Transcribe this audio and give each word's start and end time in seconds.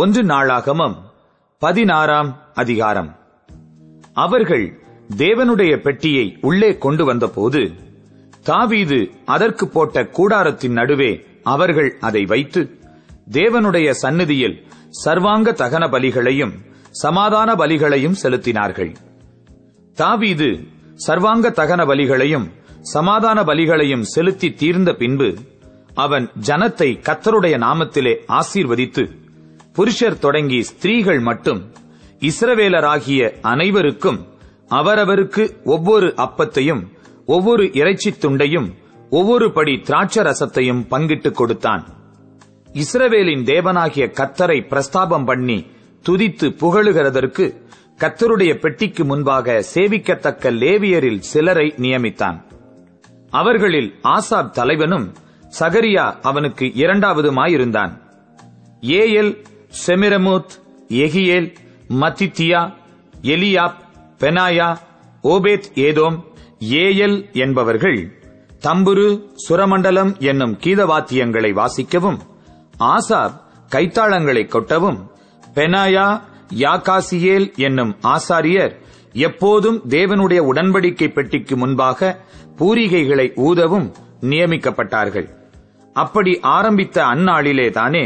ஒன்று 0.00 0.22
நாளாகமம் 0.24 0.96
பதினாறாம் 1.58 2.40
அதிகாரம். 2.54 3.16
அவர்கள் 4.12 4.80
தேவனுடைய 5.16 5.76
பெட்டியை 5.76 6.38
உள்ளே 6.40 6.78
கொண்டு 6.78 7.04
வந்தபோது 7.04 7.70
தாவீது 8.42 9.10
அதற்கு 9.24 9.68
போட்ட 9.68 10.02
கூடாரத்தின் 10.02 10.72
நடுவே 10.72 11.24
அவர்கள் 11.42 11.98
அதை 12.00 12.24
வைத்து 12.24 12.78
தேவனுடைய 13.32 13.90
சந்நிதியில் 13.90 14.66
சர்வாங்க 15.04 15.52
தகன 15.52 15.88
பலிகளையும் 15.88 16.54
சமாதான 16.90 17.54
பலிகளையும் 17.54 18.18
செலுத்தினார்கள். 18.22 18.96
தாவீது 19.94 20.68
சர்வாங்க 20.94 21.48
தகன 21.50 21.86
பலிகளையும் 21.86 22.50
சமாதான 22.80 23.42
பலிகளையும் 23.42 24.08
செலுத்தி 24.14 24.52
தீர்ந்த 24.52 24.92
பின்பு 24.92 25.34
அவன் 25.94 26.30
ஜனத்தை 26.46 26.90
கத்தருடைய 27.08 27.58
நாமத்திலே 27.58 28.16
ஆசீர்வதித்து 28.28 29.24
புருஷர் 29.76 30.18
தொடங்கி 30.18 30.62
ஸ்திரீகள் 30.62 31.18
மட்டும் 31.18 31.72
இஸ்ரவேலராகிய 32.20 33.40
அனைவருக்கும் 33.40 34.26
அவரவருக்கு 34.70 35.64
ஒவ்வொரு 35.64 36.06
அப்பத்தையும் 36.06 36.82
ஒவ்வொரு 37.26 37.64
இறைச்சித் 37.64 38.24
துண்டையும் 38.24 38.74
ஒவ்வொரு 39.10 39.52
படி 39.52 39.72
திராட்ச 39.72 40.22
ரசத்தையும் 40.22 40.86
பங்கிட்டுக் 40.90 41.34
கொடுத்தான். 41.34 41.88
இஸ்ரவேலின் 42.72 43.44
தேவனாகிய 43.44 44.10
கத்தரை 44.10 44.60
பிரஸ்தாபம் 44.66 45.24
பண்ணி 45.24 45.66
துதித்து 46.08 46.56
புகழுகிறதற்கு 46.56 47.56
கத்தருடைய 48.00 48.54
பெட்டிக்கு 48.54 49.04
முன்பாக 49.04 49.64
சேவிக்கத்தக்க 49.74 50.50
லேவியரில் 50.50 51.18
சிலரை 51.18 51.74
நியமித்தான். 51.76 52.42
அவர்களில் 53.30 53.94
ஆசாப் 54.02 54.50
தலைவனும் 54.50 55.12
சகரியா 55.58 56.14
அவனுக்கு 56.22 56.64
இரண்டாவதுமாயிருந்தான். 56.64 58.00
Jeiel 58.80 59.44
Shemiramoth 59.84 60.54
Jehiel 60.88 61.48
Mattithiah 62.00 62.60
Eliab 63.22 63.78
Benaiah 64.20 64.68
Obed 65.24 65.68
Edom 65.74 66.16
Jeiel 66.60 67.18
என்பவர்கள் 67.32 67.98
தம்புரு 68.62 69.08
சுரமண்டலம் 69.48 70.18
என்னும் 70.18 70.54
கீதவாத்தியங்களை 70.64 71.50
வாசிக்கவும் 71.52 72.18
ஆசாப் 72.78 73.36
கைத்தாளங்களை 73.72 74.44
கொட்டவும் 74.46 74.98
பெனாயா 75.54 76.06
யாகாசியேல் 76.58 77.48
என்னும் 77.56 77.96
ஆசாரியர் 78.02 78.74
எப்போதும் 79.12 79.78
தேவனுடைய 79.88 80.40
உடன்படிக்கை 80.52 81.08
பெட்டிக்கு 81.12 81.56
முன்பாக 81.56 82.18
பூரிகைகளை 82.58 83.26
ஊதவும் 83.46 83.88
நியமிக்கப்பட்டார்கள். 84.20 85.28
அப்படி 85.92 86.40
ஆரம்பித்த 86.40 87.04
அந்நாளிலே 87.04 87.70
தானே 87.70 88.04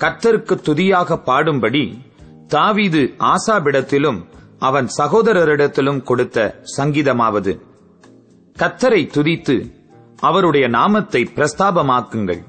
கர்த்தருக்கு 0.00 0.54
துதியாக 0.60 1.16
பாடும்படி 1.16 1.98
தாவீது 2.46 3.14
ஆசாபிடத்திலும் 3.18 4.20
அவன் 4.58 4.88
சகோதரரிடத்திலும் 4.98 6.02
கொடுத்த 6.02 6.60
சங்கீதமாவது. 6.76 7.52
கத்தரை 8.58 9.02
துதித்து 9.06 9.56
அவருடைய 10.20 10.68
நாமத்தை 10.68 11.30
பிரஸ்தாபமாக்குங்கள். 11.34 12.42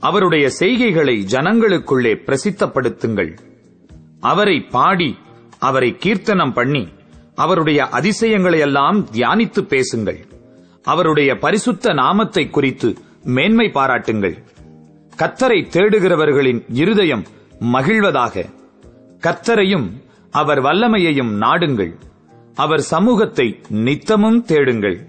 அவருடைய 0.00 0.50
செய்கைகளை 0.58 1.16
ஜனங்களுக்குள்ளே 1.34 2.12
பிரசித்தப்படுத்துங்கள். 2.26 3.38
அவரை 4.20 4.60
பாடி 4.60 5.18
அவரை 5.58 5.96
கீர்த்தனம் 5.96 6.52
பண்ணி 6.52 6.88
அவருடைய 7.34 7.88
அதிசயங்களையெல்லாம் 7.92 8.98
தியானித்து 9.12 9.60
பேசுங்கள். 9.60 10.20
அவருடைய 10.82 11.38
பரிசுத்த 11.38 11.92
நாமத்தை 11.92 12.50
குறித்து 12.50 12.96
மேன்மை 13.22 13.70
பாராட்டுங்கள். 13.70 14.36
கத்தரை 15.16 15.68
தேடுகிறவர்களின் 15.68 16.64
இருதயம் 16.68 17.26
மகிழ்வதாக. 17.60 18.44
கத்தரையும் 19.20 19.90
அவர் 20.30 20.62
வல்லமையையும் 20.62 21.40
நாடுங்கள். 21.40 21.94
அவர் 22.54 22.80
சமூகத்தை 22.80 23.60
நித்தமும் 23.68 24.44
தேடுங்கள். 24.44 25.06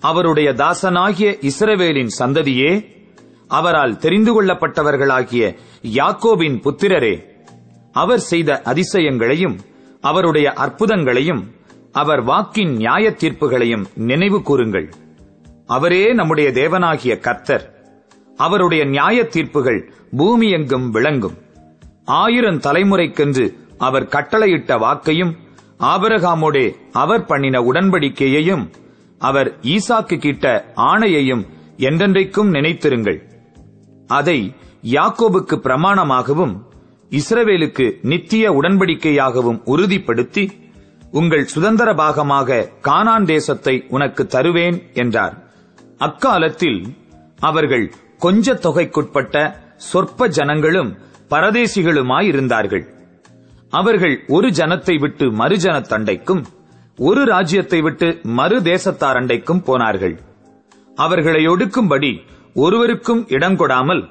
அவருடைய 0.00 0.52
தாசனாகிய 0.52 1.50
இஸ்ரவேலின் 1.50 2.08
சந்ததியே 2.18 2.86
அவரால் 3.48 3.98
தெரிந்து 3.98 4.42
கொள்ளப்பட்டவர்களாகிய 4.42 5.56
யாக்கோபின் 5.82 6.60
புத்திரரே 6.62 7.22
அவர் 7.92 8.18
செய்த 8.18 8.62
அதிசயங்களையும் 8.64 9.58
அவருடைய 10.00 10.52
அற்புதங்களையும் 10.56 11.42
அவர் 11.92 12.22
வாக்கின் 12.22 12.76
நியாய 12.76 13.10
தீர்ப்புகளையும் 13.10 13.84
நினைவு 13.94 14.42
கூறுங்கள். 14.42 14.92
அவரே 15.66 16.12
நம்முடைய 16.12 16.50
தேவனாகிய 16.50 17.20
கர்த்தர். 17.20 17.75
அவருடைய 18.36 18.84
நியாய 18.84 19.24
தீர்ப்புகள் 19.24 19.80
பூமி 20.16 20.50
எங்கும் 20.50 20.90
விளங்கும். 20.90 21.36
ஆயிரம் 22.04 22.58
தலைமுறைக்கென்று 22.58 23.46
அவர் 23.78 24.06
கட்டளையிட்ட 24.06 24.72
வாக்கையும் 24.78 25.32
ஆபரகாமோடே 25.80 26.66
அவர் 26.92 27.24
பண்ணின 27.24 27.60
உடன்படிக்கையையும் 27.60 28.64
அவர் 29.18 29.48
ஈசாக்கு 29.60 30.16
கிட்ட 30.18 30.72
ஆணையையும் 30.76 31.42
என்றென்றைக்கும் 31.76 32.50
நினைத்திருங்கள். 32.50 33.18
அதை 34.06 34.38
யாக்கோபுக்கு 34.82 35.56
பிரமாணமாகவும் 35.56 36.54
இஸ்ரவேலுக்கு 37.10 37.86
நித்திய 38.02 38.50
உடன்படிக்கையாகவும் 38.50 39.60
உறுதிப்படுத்தி 39.66 40.44
உங்கள் 41.10 41.44
சுதந்திர 41.44 41.92
பாகமாக 41.92 42.68
கானான் 42.82 43.24
தேசத்தை 43.24 43.84
உனக்கு 43.88 44.26
தருவேன் 44.26 44.78
என்றார். 44.92 45.36
அக்காலத்தில் 45.98 46.80
அவர்கள் 47.40 47.86
கொஞ்ச 48.18 48.54
தொகைக்குட்பட்ட 48.64 49.36
சொற்ப 49.90 50.28
ஜனங்களும் 50.28 50.90
பரதேசிகளுமாயிருந்தார்கள். 51.30 52.84
அவர்கள் 53.70 54.14
ஒரு 54.28 54.48
ஜனத்தை 54.50 54.94
விட்டு 54.98 55.26
மறு 55.32 55.56
ஜனத்தண்டைக்கும் 55.56 56.42
ஒரு 56.98 57.22
ராஜ்யத்தை 57.24 57.80
விட்டு 57.82 58.08
மறு 58.38 58.58
தேசத்தார் 58.60 59.18
அண்டைக்கும் 59.20 59.62
போனார்கள். 59.62 60.14
அவர்களை 60.94 61.42
ஒடுக்கும்படி 61.46 62.12
ஒருவருக்கும் 62.54 63.22
இடங்கொடாமல் 63.28 64.02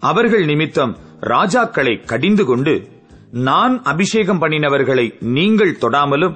அவர்கள் 0.00 0.44
நிமித்தம் 0.44 0.94
ராஜாக்களை 1.20 1.94
கடிந்து 2.04 2.44
கொண்டு 2.44 2.74
நான் 3.30 3.74
அபிஷேகம் 3.82 4.40
பண்ணினவர்களை 4.42 5.06
நீங்கள் 5.20 5.78
தொடாமலும் 5.80 6.34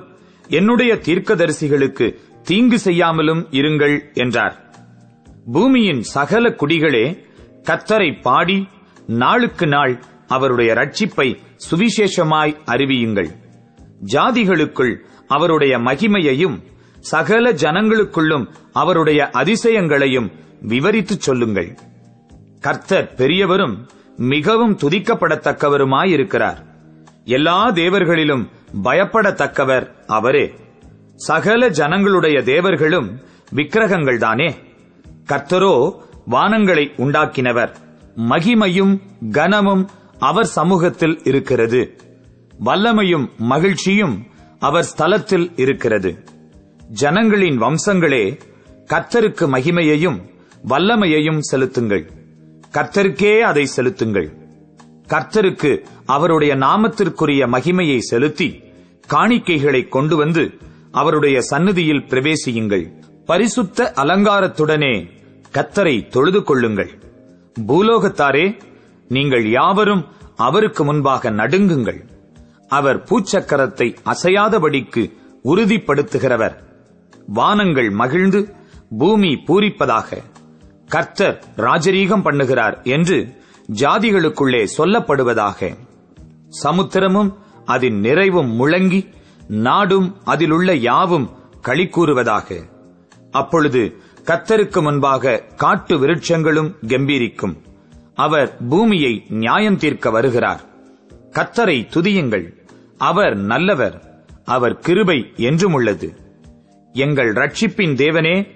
என்னுடைய 0.51 0.93
தீர்க்கதரிசிகளுக்கு 1.07 2.07
தீங்கு 2.43 2.79
செய்யாமலும் 2.79 3.43
இருங்கள் 3.51 3.97
என்றார். 4.15 4.55
பூமியின் 5.53 6.03
சகல 6.03 6.49
குடிகளே 6.49 7.25
கத்தரை 7.63 8.21
பாடி 8.23 8.69
நாளுக்கு 9.07 9.67
நாள் 9.67 10.03
அவருடைய 10.27 10.75
ரட்சிப்பை 10.75 11.37
சுவிசேஷமாய் 11.71 12.57
அறிவியுங்கள். 12.67 13.29
ஜாதிகளுக்குள் 14.13 14.97
அவருடைய 15.27 15.79
மகிமையையும் 15.79 16.63
சகல 16.99 17.53
ஜனங்களுக்குள்ளும் 17.53 18.49
அவருடைய 18.73 19.31
அதிசயங்களையும் 19.33 20.31
விவரித்துச் 20.61 21.21
சொல்லுங்கள். 21.21 21.77
கர்த்தர் 22.61 23.15
பெரியவரும் 23.15 23.87
மிகவும் 24.17 24.79
துதிக்கப்படத்தக்கவருமாயிருக்கிறார். 24.79 26.59
எல்லா 27.25 27.71
தேவர்களிலும் 27.71 28.49
பயப்படத்தக்கவர் 28.85 29.95
அவரே. 30.07 30.55
சகல 31.15 31.69
ஜனங்களுடைய 31.69 32.43
தேவர்களும் 32.43 33.21
விக்கிரகங்கள்தானே? 33.55 34.55
கர்த்தரோ 35.29 35.95
வானங்களை 36.31 36.91
உண்டாக்கினவர். 36.97 37.75
மகிமையும் 38.17 39.01
கனமும் 39.31 39.89
அவர் 40.19 40.47
சமூகத்தில் 40.47 41.21
இருக்கிறது. 41.25 41.97
வல்லமையும் 42.65 43.29
மகிழ்ச்சியும் 43.37 44.27
அவர் 44.59 44.89
ஸ்தலத்தில் 44.97 45.53
இருக்கிறது. 45.57 46.25
ஜனங்களின் 46.89 47.63
வம்சங்களே 47.63 48.41
கர்த்தருக்கு 48.93 49.47
மகிமையையும் 49.47 50.21
வல்லமையையும் 50.69 51.39
செலுத்துங்கள். 51.39 52.11
கர்த்தருக்கே 52.73 53.41
அதை 53.41 53.67
செலுத்துங்கள். 53.67 54.33
கர்த்தருக்கு 55.09 55.85
அவருடைய 56.07 56.57
நாமத்திற்குரிய 56.57 57.47
மகிமையை 57.47 57.99
செலுத்தி 57.99 58.63
காணிக்கைகளை 59.11 59.89
கொண்டு 59.89 60.17
வந்து 60.17 60.55
அவருடைய 60.93 61.41
சந்நிதியில் 61.41 62.07
பிரவேசியுங்கள். 62.09 63.05
பரிசுத்த 63.27 63.93
அலங்காரத்துடனே 63.97 65.15
கத்தரை 65.55 66.09
தொழுது 66.09 66.43
கொள்ளுங்கள். 66.43 66.91
பூலோகத்தாரே 67.69 68.61
நீங்கள் 69.09 69.51
யாவரும் 69.51 70.07
அவருக்கு 70.37 70.85
முன்பாக 70.85 71.31
நடுங்குங்கள். 71.31 72.01
அவர் 72.69 73.03
பூச்சக்கரத்தை 73.03 73.97
அசையாதபடிக்கு 74.05 75.13
உறுதிப்படுத்துகிறவர். 75.45 76.57
வானங்கள் 77.27 77.91
மகிழ்ந்து 77.91 78.55
பூமி 78.99 79.43
பூரிப்பதாக. 79.47 80.19
கர்த்தர் 80.89 81.45
ராஜரீகம் 81.57 82.25
பண்ணுகிறார் 82.25 82.83
என்று 82.83 83.35
ஜாதிகளுக்குள்ளே 83.73 84.67
சொல்லப்படுவதாக. 84.77 85.77
சமுத்திரமும் 86.63 87.35
அதன் 87.65 88.01
நிறைவும் 88.01 88.51
முழங்கி 88.61 89.15
நாடும் 89.49 90.17
அதிலுள்ள 90.25 90.75
யாவும் 90.75 91.31
களி 91.61 91.89
கூறுவதாக. 91.89 92.59
அப்பொழுது 93.31 94.01
கத்தருக்கு 94.27 94.83
முன்பாக 94.83 95.43
காட்டு 95.57 95.99
விருட்சங்களும் 95.99 96.71
கம்பீரிக்கும். 96.87 97.57
அவர் 98.15 98.57
பூமியை 98.69 99.25
நியாயம் 99.29 99.77
தீர்க்க 99.77 100.11
வருகிறார். 100.11 100.63
கத்தரை 101.33 101.77
துதியுங்கள். 101.95 102.47
அவர் 102.97 103.37
நல்லவர். 103.37 104.25
அவர் 104.45 104.79
கிருபை 104.79 105.33
என்றும் 105.37 105.73
உள்ளது 105.73 106.09
எங்கள் 106.95 107.33
ரட்சிப்பின் 107.33 107.95
தேவனே 107.95 108.49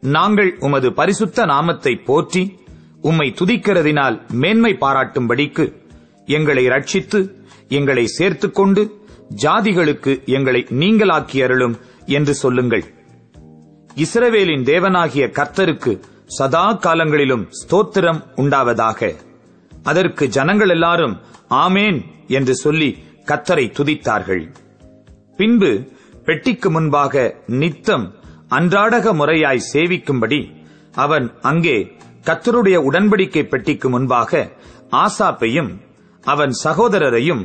நாங்கள் 0.00 0.56
உமது 0.58 0.92
பரிசுத்த 0.92 1.44
நாமத்தை 1.44 1.96
போற்றி 1.96 2.58
உம்மை 3.00 3.34
துதிக்கிறதினால் 3.40 4.32
மேன்மை 4.32 4.76
பாராட்டும்படிக்கு 4.80 5.66
எங்களை 6.26 6.66
ரட்சித்து 6.66 7.20
எங்களை 7.68 8.04
சேர்த்துக்கொண்டு 8.18 8.82
ஜாதிகளுக்கு 9.42 10.24
எங்களை 10.24 10.66
நீங்களாக்கி 10.70 11.42
அருளும் 11.42 11.76
என்று 12.06 12.34
சொல்லுங்கள். 12.34 12.84
இஸ்ரவேலின் 14.02 14.64
தேவனாகிய 14.64 15.24
கர்த்தருக்கு 15.38 15.92
சதா 16.26 16.72
காலங்களிலும் 16.72 17.48
ஸ்தோத்திரம் 17.60 18.20
உண்டாவதாக. 18.36 19.10
அதற்கு 19.82 20.28
ஜனங்கள் 20.28 20.68
எல்லாரும் 20.68 21.20
ஆமேன் 21.48 21.98
என்று 22.28 22.54
சொல்லி 22.54 22.90
கத்தரை 23.24 23.64
துதித்தார்கள். 23.78 24.44
பின்பு 25.36 25.92
பெட்டிக்கு 26.24 26.70
முன்பாக 26.70 27.14
நித்தம் 27.46 28.06
அன்றாடக 28.48 29.12
முறையாய் 29.14 29.66
சேவிக்கும்படி 29.72 30.40
அவன் 30.94 31.26
அங்கே 31.40 31.76
கத்தருடைய 32.24 32.78
உடன்படிக்கை 32.90 33.42
பெட்டிக்கு 33.42 33.88
முன்பாக 33.88 34.50
ஆசாப்பையும் 34.90 35.70
அவன் 36.22 36.50
சகோதரரையும் 36.64 37.42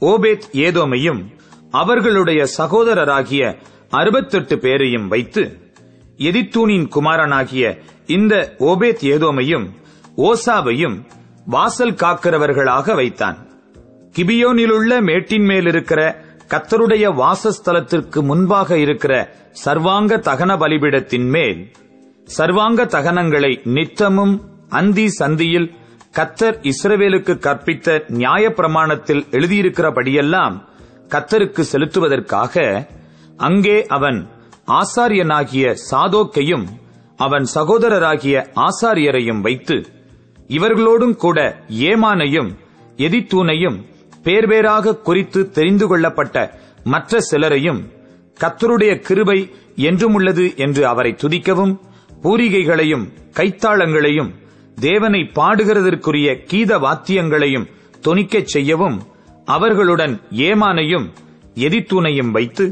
ஓபேத் 0.00 0.46
ஏதோமையும் 0.52 1.22
அவர்களுடைய 1.70 2.46
சகோதரராகிய 2.58 3.42
அறுபத்தெட்டு 3.90 4.58
பேரையும் 4.58 5.08
வைத்து 5.08 5.44
எதித்தூனின் 6.18 6.88
குமாரனாகிய 6.88 7.78
இந்த 8.06 8.54
ஓபேத் 8.58 9.02
ஏதோமையும் 9.02 9.66
ஓசாவையும் 10.16 11.06
வாசல் 11.44 11.92
காக்கிறவர்களாக 11.92 12.94
வைத்தான். 12.94 13.48
கிபியோனிலுள்ள 14.16 15.02
மேட்டின் 15.02 15.44
மேல் 15.44 15.66
இருக்கிற 15.66 16.24
கத்தருடைய 16.48 17.04
வாசஸ்தலத்திற்கு 17.14 18.22
முன்பாக 18.22 18.78
இருக்கிற 18.78 19.34
சர்வாங்க 19.64 20.16
தகன 20.16 20.56
பலிபிடத்தின் 20.56 21.28
மேல் 21.28 21.72
சர்வாங்க 22.24 22.86
தகனங்களை 22.86 23.60
நித்தமும் 23.64 24.44
அந்தி 24.68 25.06
சந்தியில் 25.18 25.74
கத்தர் 26.16 26.72
இஸ்ரவேலுக்கு 26.72 27.34
கற்பித்த 27.34 28.04
நியாய 28.08 28.48
பிரமாணத்தில் 28.48 29.26
எழுதியிருக்கிறபடியெல்லாம் 29.30 30.64
கத்தருக்கு 31.08 31.64
செலுத்துவதற்காக 31.72 32.86
அங்கே 33.36 33.86
அவன் 33.86 34.28
ஆசாரியனாகிய 34.68 35.74
சாதோக்கையும் 35.90 36.66
அவன் 37.18 37.46
சகோதரராகிய 37.54 38.36
ஆசாரியரையும் 38.60 39.40
வைத்து 39.40 39.76
இவர்களோடும் 40.50 41.16
கூட 41.16 41.38
ஏமானையும் 41.86 42.50
எதித்தூனையும் 42.98 43.78
பேர்பேராக 44.24 44.98
குறித்து 45.00 45.40
தெரிந்து 45.50 45.86
கொள்ளப்பட்ட 45.86 46.36
மற்ற 46.84 47.20
சிலரையும் 47.20 47.80
கத்தருடைய 48.40 48.92
கிருபை 49.00 49.38
என்றும் 49.82 50.14
உள்ளது 50.14 50.46
என்று 50.56 50.86
அவரை 50.86 51.12
துதிக்கவும் 51.14 51.74
பூரிகைகளையும் 52.22 53.06
கைத்தாளங்களையும் 53.38 54.30
தேவனை 54.78 55.20
பாடுகிறதற்குரிய 55.34 56.28
கீத 56.46 56.78
வாத்தியங்களையும் 56.78 57.68
தொனிக்கச் 58.04 58.46
செய்யவும் 58.46 58.98
அவர்களுடன் 59.46 60.14
ஏமானையும் 60.46 61.06
எதித்தூனையும் 61.56 62.30
வைத்து 62.30 62.64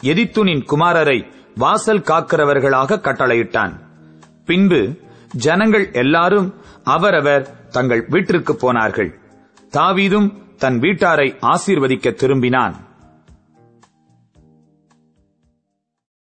எதித்துனின் 0.00 0.64
குமாரரை 0.64 1.32
வாசல் 1.56 2.00
காக்கிறவர்களாக 2.00 2.98
கட்டளையிட்டான். 2.98 3.72
பின்பு 4.46 4.98
ஜனங்கள் 5.34 5.92
எல்லாரும் 5.92 6.54
அவரவர் 6.84 7.68
தங்கள் 7.68 8.06
வீட்டிற்கு 8.08 8.56
போனார்கள். 8.56 9.18
தாவீதும் 9.70 10.56
தன் 10.56 10.80
வீட்டாரை 10.80 11.36
ஆசீர்வதிக்க 11.40 12.10
திரும்பினான். 12.10 12.85